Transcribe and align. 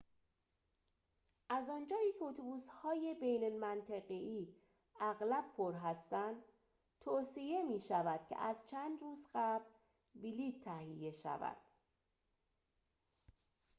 از 1.49 1.69
آنجایی 1.69 2.13
که 2.13 2.23
اتوبوس‌های 2.25 3.13
بین 3.19 3.59
منطقه‌ای 3.59 4.47
اغلب 5.01 5.43
پر 5.57 5.73
هستند 5.73 6.35
توصیه 7.01 7.63
می‌شود 7.63 8.19
که 8.29 8.37
از 8.37 8.69
چند 8.69 9.01
روز 9.01 9.27
قبل 9.35 9.65
بلیط 10.15 10.63
تهیه 10.63 11.11
شود 11.11 11.57